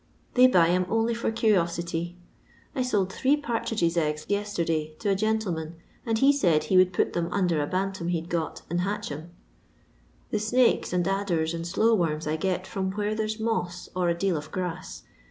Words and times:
They 0.33 0.47
buy 0.47 0.69
'em 0.69 0.87
only 0.89 1.13
for 1.13 1.31
cur'osity. 1.31 2.15
I 2.75 2.81
Bold 2.83 3.13
three 3.13 3.37
partridges' 3.37 3.95
eggs 3.97 4.25
yesterday 4.27 4.95
to 4.97 5.11
a 5.11 5.15
gen 5.15 5.37
tlemen, 5.37 5.73
and 6.07 6.17
he 6.17 6.33
said 6.33 6.63
he 6.63 6.77
would 6.77 6.91
put 6.91 7.13
them 7.13 7.29
under 7.31 7.61
a 7.61 7.67
bantam 7.67 8.07
he 8.07 8.19
'd 8.19 8.27
got, 8.27 8.63
and 8.67 8.81
hatch 8.81 9.11
'em. 9.11 9.29
*' 9.83 10.29
The 10.31 10.39
snakes, 10.39 10.91
and 10.91 11.07
adders, 11.07 11.53
and 11.53 11.67
slow 11.67 11.93
worms 11.93 12.25
I 12.25 12.35
get 12.35 12.65
from 12.65 12.89
where 12.93 13.13
there's 13.13 13.39
moss 13.39 13.89
or 13.95 14.09
a 14.09 14.17
deal 14.17 14.37
of 14.37 14.49
grass. 14.51 15.03